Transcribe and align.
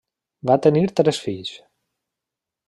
Va 0.51 0.55
tenir 0.65 0.81
tres 1.01 1.19
fills. 1.27 1.53